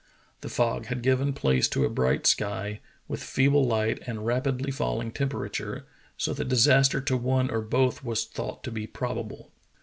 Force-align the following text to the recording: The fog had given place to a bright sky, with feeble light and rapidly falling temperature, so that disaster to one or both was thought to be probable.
The 0.39 0.49
fog 0.49 0.87
had 0.87 1.03
given 1.03 1.31
place 1.31 1.67
to 1.67 1.85
a 1.85 1.89
bright 1.91 2.25
sky, 2.25 2.79
with 3.07 3.21
feeble 3.21 3.65
light 3.67 3.99
and 4.07 4.25
rapidly 4.25 4.71
falling 4.71 5.11
temperature, 5.11 5.85
so 6.17 6.33
that 6.33 6.47
disaster 6.47 6.99
to 7.01 7.15
one 7.15 7.51
or 7.51 7.61
both 7.61 8.03
was 8.03 8.25
thought 8.25 8.63
to 8.63 8.71
be 8.71 8.87
probable. 8.87 9.51